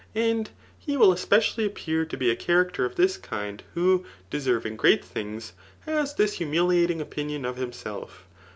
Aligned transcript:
And 0.15 0.49
^ 0.87 0.97
wll 0.97 1.13
especiaUy 1.13 1.69
aq[>pear 1.69 2.07
tl&be 2.07 2.31
a 2.31 2.35
ckaracter 2.35 2.87
of 2.87 2.95
this 2.95 3.17
kind, 3.17 3.61
who, 3.75 4.03
desewii^ 4.31 4.75
great 4.75 5.05
things, 5.05 5.53
{[has 5.81 6.15
this 6.15 6.39
humilitfing 6.39 6.99
opinion 7.01 7.45
oT 7.45 7.57
hnflsdf. 7.57 8.09